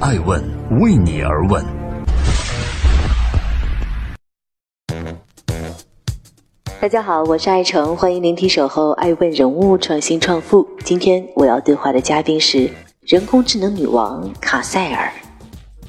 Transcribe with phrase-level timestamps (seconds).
[0.00, 0.40] 爱问
[0.80, 1.64] 为你而问。
[6.80, 10.68] 大家好，我是爱成，欢迎聆听守候爱问人物创新创富。
[10.84, 15.12] 今天我要对话的嘉宾是人工智能女王卡塞尔。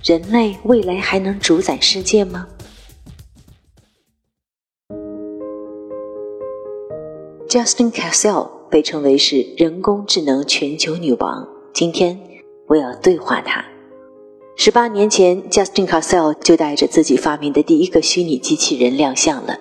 [0.04, 2.48] 人类未来还能主宰世界吗
[7.48, 11.48] ？Justin Cassell 被称为是人工智能全球女王。
[11.76, 12.20] 今天
[12.70, 13.64] 我要对话她。
[14.62, 19.58] 十八年前，Justin Cassell 就带着自己发明的第一个虚拟机器人亮相了。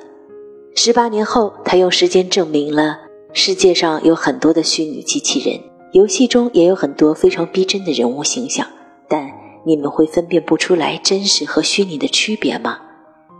[0.75, 2.99] 十八年后，他用时间证明了
[3.33, 5.61] 世界上有很多的虚拟机器人，
[5.93, 8.67] 游戏中也有很多非常逼真的人物形象。
[9.09, 9.31] 但
[9.65, 12.79] 你们会分辨不出来真实和虚拟的区别吗？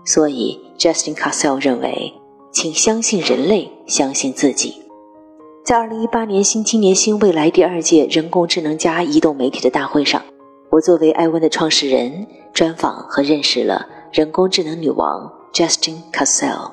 [0.07, 2.13] 所以，Justin Cassell 认为。
[2.53, 4.77] 请相信人类，相信自己。
[5.65, 10.23] 在二零一八年新青年新未来第二届人工智能加移动媒体的大会上，
[10.71, 16.73] 我作为艾问的创始人，专访和认识了人工智能女王 Justin Cassell。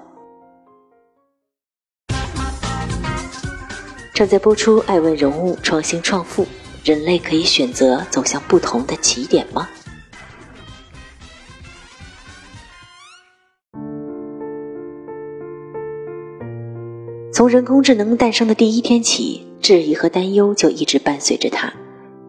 [4.13, 6.43] 正在播出《艾问人物创新创富》，
[6.83, 9.69] 人类可以选择走向不同的起点吗？
[17.31, 21.71] 从人工智能诞生的第一天起，质疑和担忧就一直伴随着它。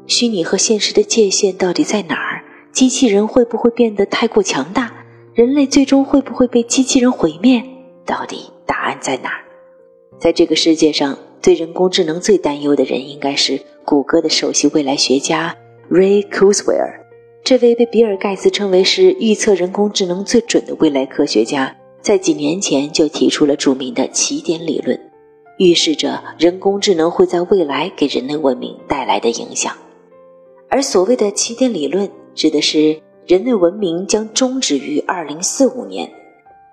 [0.07, 2.45] 虚拟和现实的界限到底在哪儿？
[2.73, 4.93] 机器人会不会变得太过强大？
[5.35, 7.63] 人类最终会不会被机器人毁灭？
[8.05, 9.45] 到底答案在哪儿？
[10.19, 15.57] 在这个世界上，对人工智能最担忧的人应该是谷歌的首席未来学家
[15.91, 17.01] Ray Kurzweil。
[17.45, 21.77] 这位被比尔盖茨称为是预测人工智能最准的未来科学家。
[22.01, 24.99] 在几年前就提出了著名的起点理论，
[25.59, 29.77] 预示着人工智能会在未来给人类文明带来的影响。
[30.69, 36.11] 而所谓的起点理论，指的是人类文明将终止于2045年，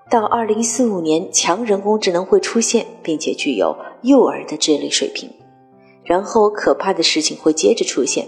[0.09, 5.29] 到2045年，强人工智能会出现，并且具有幼儿的智力水平。
[6.03, 8.27] 然后，可怕的事情会接着出现，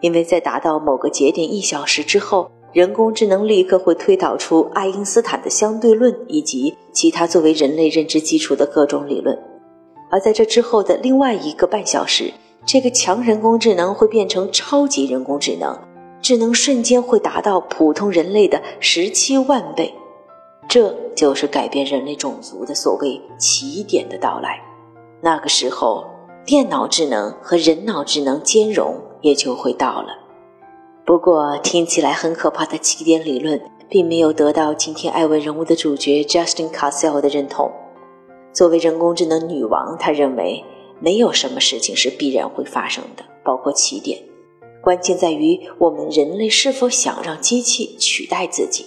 [0.00, 2.50] 因为在达到某个节点一小时之后。
[2.72, 9.34] 人工智能立刻会推导出爱因斯坦的相对论以及其他作为人类认知基础的各种理论，
[10.10, 12.30] 而在这之后的另外一个半小时，
[12.66, 15.78] 这个强人工智能会变成超级人工智能，
[16.20, 19.94] 智能瞬间会达到普通人类的十七万倍，
[20.68, 24.60] 这就是改变人类种族的所谓起点的到来。
[25.20, 26.04] 那个时候，
[26.44, 30.08] 电脑智能和人脑智能兼容也就会到了。
[31.04, 37.70] 不过，听起来很可怕的起点理论，并没有得到今天艾文人物的主角 Justin Cassell 的认同。
[38.52, 40.64] 作为人工智能女王，他认为
[41.00, 44.22] 没有什么事情是必然会发生的，包括起点。
[44.82, 48.86] 关键在于我们人类是否想让机器取代自己。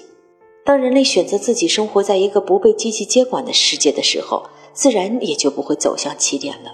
[0.63, 6.71] 当人类选择自己生活在一个不被机器接管的世界的时候，自然也就不会走向起点了。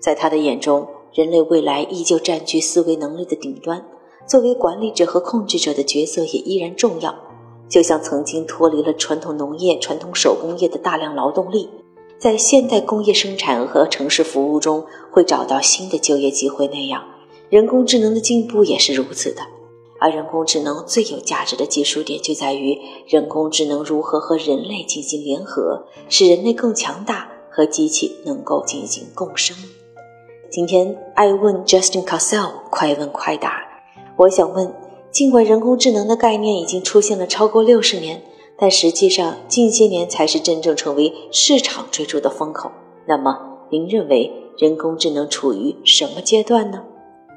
[0.00, 3.84] 在他的眼中，人类未来依旧占据思维能力的顶端。
[4.26, 7.14] 作为管理者和控制者的角色也依然重要，
[7.68, 11.68] 就像曾经脱离了传统农业、传统手工业的大量劳动力，
[12.24, 17.04] 在现代工业生产和城市服务中会找到新的就业机会那样，
[17.50, 19.42] 人工智能的进步也是如此的。
[20.00, 29.54] 而人工智能最有价值的技术点就在于人工智能如何和人类进行联合，使人类更强大，和机器能够进行共生。
[30.50, 33.60] 今天爱问 Justin Cassell，快问快答。
[34.16, 34.74] 我想问，
[35.10, 38.22] 尽管人工智能的概念已经出现了超过六十年，
[38.64, 42.72] 但实际上近些年才是真正成为市场追逐的风口。
[43.06, 43.38] 那么，
[43.70, 46.82] 您认为人工智能处于什么阶段呢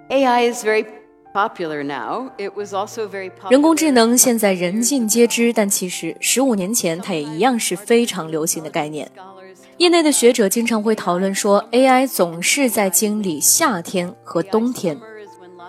[0.10, 0.86] ？AI is very
[1.34, 2.30] popular now.
[2.38, 3.52] It was also very popular.
[3.52, 9.12] 人工智能现在人尽皆知，但其实十五年前它也一样是非常流行的概念。
[9.80, 14.98] 业内的学者经常会讨论说，AI 总是在经历夏天和冬天。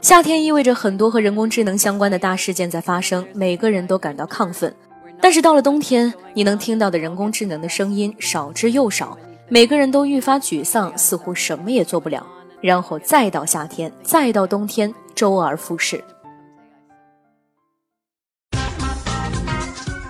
[0.00, 4.72] 夏天意味着很多和人工智能相关的大事件在发生，每个人都感到亢奋。
[5.20, 9.18] 但是到了冬天，你能听到的人工智能的声音少之又少，
[9.48, 12.24] 每个人都愈发沮丧，似乎什么也做不了。
[12.60, 16.02] 然后再到夏天，再到冬天，周而复始。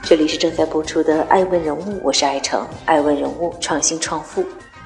[0.03, 4.45] 这里是正在播出的《爱问人物》，我是爱成，《爱问人物》创新创富，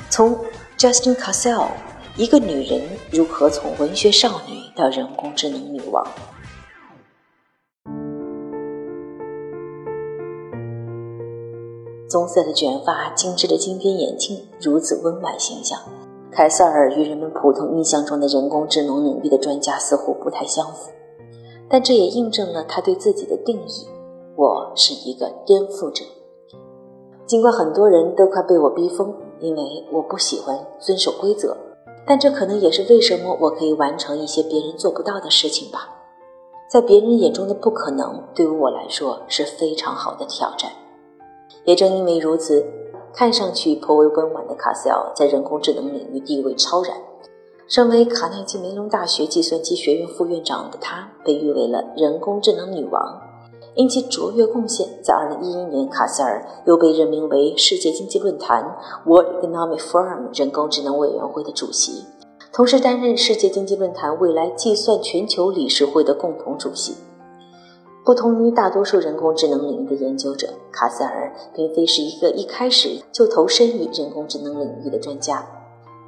[0.08, 0.38] 从
[0.78, 1.68] Justin Cassell。
[2.16, 6.06] 一个女人如何从文学少女到人工智能女王？
[12.12, 15.78] 棕色的卷发，精致的金边眼镜，如此温婉形象。
[16.30, 20.90] 凯瑟尔与人们普通印象中的人工智能领域的专家似乎不太相符，
[21.70, 23.86] 但这也印证了他对自己的定义：
[24.36, 26.04] 我是一个颠覆者。
[27.24, 31.56] 尽管很多人都快被我逼疯，因为我不喜欢遵守规则，
[32.06, 35.88] 但这可能也是为什么我可以完成一些别人做不到的事情吧。
[36.70, 40.70] 在别人眼中的不可能，对于我来说是非常好的挑战。
[41.64, 42.64] 也正因为如此，
[43.14, 46.96] 看上去颇为温婉的卡塞尔在人工智能领域地位超然。
[47.68, 53.20] 身为卡内基梅隆大学计算机学院副院长的他，被誉为了人工智能女王。
[53.74, 58.76] 因其卓越贡献，在2011年，卡塞尔又被任命为世界经济论坛
[59.06, 62.04] （World Economic Forum） 人工智能委员会的主席，
[62.52, 66.96] 同时担任世界经济论坛未来计算全球理事会的共同主席。
[68.04, 75.46] 不同于大多数人工智能领域的研究者，卡塞尔并非是一个一开始就投身于人工智能领域的专家。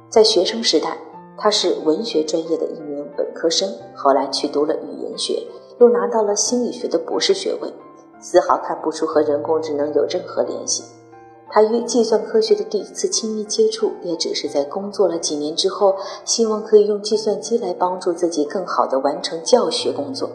[0.09, 0.97] 在学生时代，
[1.37, 5.41] 他是文学专业的一名本科生，后来去读了语言学，
[5.79, 7.73] 又拿到了心理学的博士学位，
[8.19, 10.83] 丝毫看不出和人工智能有任何联系。
[11.49, 15.95] 他与计算科学的第一次亲密接触，也只是在工作了几年之后，
[16.25, 20.29] 希望可以用计算机来帮助自己更好地完成教学工作。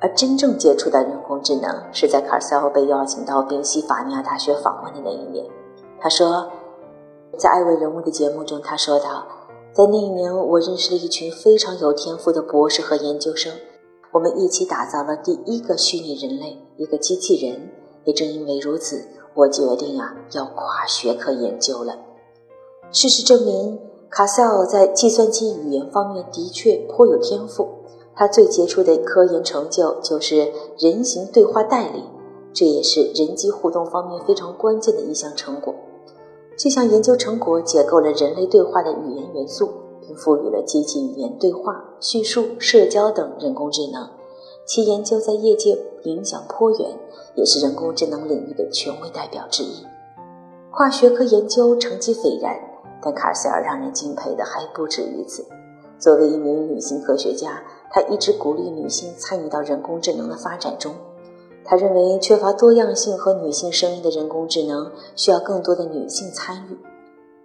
[0.00, 5.44] 而真正接触到人工智能，是在卡塞尔被邀请到宾夕法尼亚大学访问的那一年。
[6.00, 6.46] 他说，
[7.36, 9.26] 在《爱问人物》的节目中，他说道，
[9.72, 13.52] 在那一年，我认识了一群非常有天赋的博士和研究生，
[14.12, 17.70] 我们一起打造了第一个虚拟人类，一个机器人。
[18.04, 21.96] 也正因为如此，我决定啊，要跨学科研究了。
[22.92, 27.68] 事实证明，卡塞尔在计算机语言方面的确颇有天赋。
[28.18, 32.02] 他最杰出的科研成就就是人形对话代理，
[32.52, 35.72] 这也是人机互动方面非常关键的一项成果。
[36.56, 39.70] 这项研究成果解构了人类对话的语言元素，
[40.00, 44.08] 并赋予了机器语言对话、叙述、社交等人工智能。
[44.66, 46.98] 其研究在业界影响颇远，
[47.36, 49.86] 也是人工智能领域的权威代表之一。
[50.72, 52.58] 跨学科研究成绩斐然，
[53.00, 55.46] 但卡塞尔让人敬佩的还不止于此。
[56.00, 60.94] 作为一名女性科学家，他一直鼓励女性参与到人工智能的发展中。
[61.64, 66.78] 他认为，缺乏多样性和女性声音的人工智能需要更多的女性参与。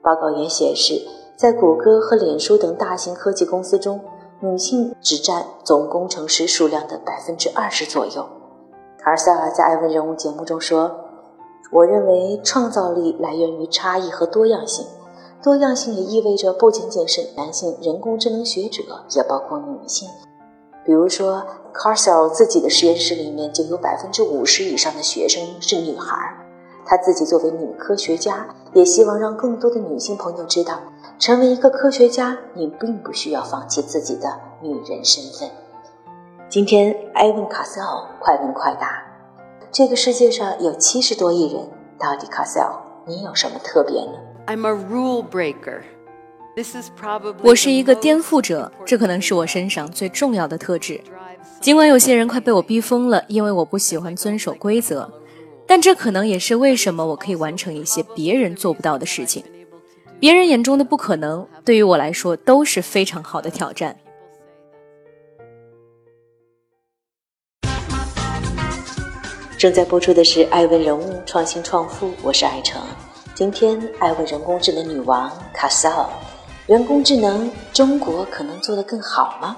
[0.01, 1.01] 报告也显示，
[1.35, 3.99] 在谷歌和脸书等大型科技公司中，
[4.39, 8.25] 女性只占总工程师数量的百分之二十左右。
[8.99, 10.91] 卡尔塞尔在《艾问人物》节目中说
[11.71, 14.85] ：“我认为创造力来源于差异和多样性。”
[15.43, 18.81] 多样性也意味着不仅仅是男性人工智能学者，
[19.13, 20.07] 也包括女性。
[20.85, 26.15] 比如说 c a r s e l 自己的实验室里面就有百分之五十以上的学生是女孩。
[26.85, 30.81] 她自己作为女科学家，也希望让更多的女性朋友知道，
[31.17, 35.49] 成为一个科学家，你并不需要放弃自己的女人身份。
[36.49, 37.87] 今天，艾文·卡塞尔
[38.19, 39.01] 快问快答：
[39.71, 41.63] 这个世界上有七十多亿人，
[41.97, 42.69] 到底卡塞尔，
[43.07, 44.11] 你有什么特别呢
[44.47, 45.81] ？I'm a rule breaker.
[46.55, 51.01] This is probably 我是一个颠覆者，这可能是我身上最重要的特质。
[51.59, 55.11] 尽管有些人快被我逼疯了，因为我不喜欢遵守规则，
[55.65, 59.43] 但这可能也是为什么我可以完成一些别人做不到的事情。
[60.19, 63.97] 别人眼中的不可能，对于我来说都是非常好的挑战。
[69.57, 72.79] 正在播出的是《爱问人物创新创富》，我是艾成。
[73.33, 76.09] 今天爱问人工智能女王卡萨尔，
[76.65, 79.57] 人工智能中国可能做得更好吗？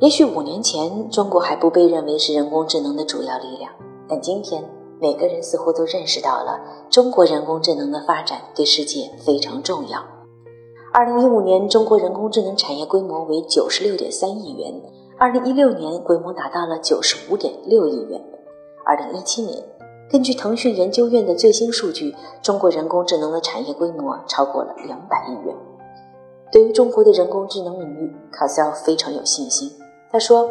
[0.00, 3.70] 也许五年前中国还不被认为是人工智能的主要力量，
[4.08, 4.64] 但今天
[5.00, 6.58] 每个人似乎都认识到了
[6.90, 10.02] 中国人工智能的发展对世界非常重要。
[10.92, 14.82] 二零一五年，中国人工智能产业规模为九十六点三亿元。
[15.16, 18.20] 二零一六年规模达到了九十五点六亿元。
[18.84, 19.62] 二零一七年，
[20.10, 25.54] 根据腾讯研究院的最新数据，中国人工智能的产业规模超过了两百亿元。
[26.50, 29.70] 对于中国的人工智能领域，卡塞尔非常有信心。
[30.10, 30.50] 他说：“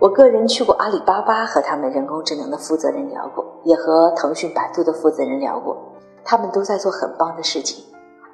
[0.00, 5.76] 我个人去过阿里巴巴，和他们人工智能的负责人聊过，也和腾讯、百度的负责人聊过，
[6.24, 7.84] 他们都在做很棒的事情。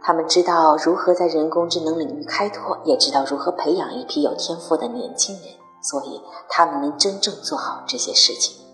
[0.03, 5.45] 他们知道如何在人工智能领域开拓，也知道如何培养一批有天赋的年轻人。”
[5.85, 8.66] 所以，他们能真正做好这些事情。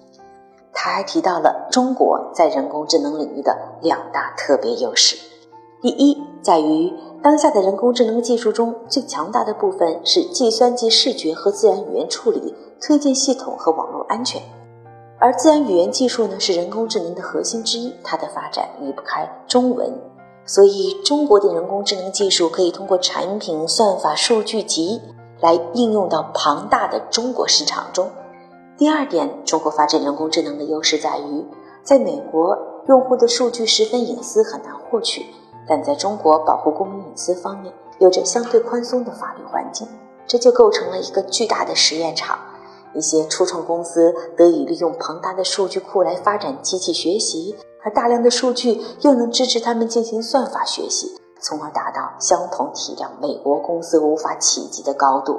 [0.72, 5.16] 他还提到了中国在人工智能领域的两大特别优势：
[5.80, 14.40] 第一，在于当下的人工智能技术中最强大的部分是计算机视觉和自然语言处理、推荐系统和网络安全；
[15.20, 19.92] 而自然语言技术呢，是人工智能的核心之一，它的发展离不开中文。
[20.44, 25.00] 所以中国的人工智能技术可以通过产品、算法、数据集
[25.40, 28.10] 来应用到庞大的中国市场中。
[28.78, 31.46] 第二点，中国发展人工智能的优势在于，
[31.84, 35.22] 在美国用户的数据十分隐私，很难获取；
[35.68, 39.86] 但在中国，保护公民隐私方面有着相对宽松的法律环境，
[40.26, 42.38] 这就构成了一个巨大的实验场。
[42.94, 55.38] 一些初创公司得以利用庞大的数据库来发展机器学习，而大量的数据又能支持他们进行算法学习，从而达到相同体量美国公司无法企及的高度。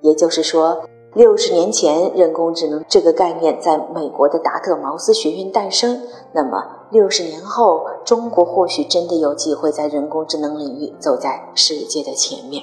[0.00, 0.84] 也就是说，
[1.16, 6.02] 六十年前人工智能这个概念在美国的达特茅斯学院诞生，
[6.34, 12.62] 那么六十年后，中国或许真的有机会在人工智能领域走在世界的前面。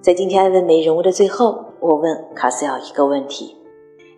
[0.00, 1.66] 在今天爱问美人物的最后。
[1.78, 3.56] 我问卡斯尔一个问题：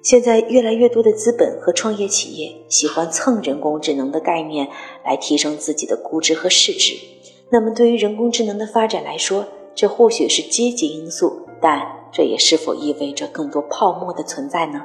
[0.02, 4.66] 现在越来越多的资本和创业企业喜欢蹭人工智能的概念
[5.04, 6.94] 来提升自己的估值和市值。
[7.50, 9.44] 那么，对于人工智能的发展来说，
[9.75, 11.80] 这或许是积极因素，但
[12.14, 14.80] 这也是否意味着更多泡沫的存在呢？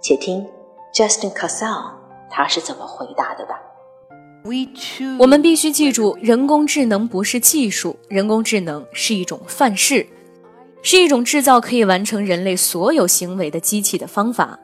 [0.00, 0.46] 且听
[0.94, 1.92] Justin c a s s e l
[2.30, 3.60] 他是怎么回答的吧。
[5.18, 10.06] 我们必须记住，人工智能不是技术，人工智能是一种范式。
[10.80, 14.56] 是一种制造可以完成人类所有行为的机器的方法。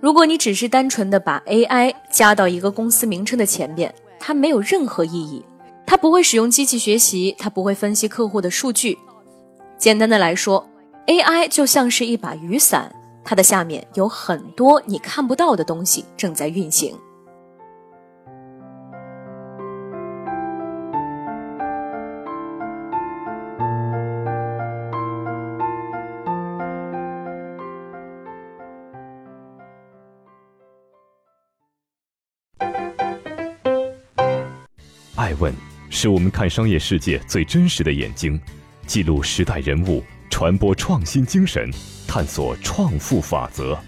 [0.00, 5.44] 如果你只是单纯的把 AI 加到一个公司名称的前边，它没有任何意义。
[5.86, 8.96] 它不会使用机器学习，它不会分析客户的数据。
[9.76, 10.66] 简单的来说
[11.06, 16.96] ，AI 就像是一把雨伞，它的下面有很多你看不到的东西正在运行。
[35.16, 35.52] 爱问
[35.90, 38.40] 是我们看商业世界最真实的眼睛，
[38.86, 40.02] 记录时代人物，
[40.40, 41.70] 传播创新精神，
[42.08, 43.78] 探索创富法则。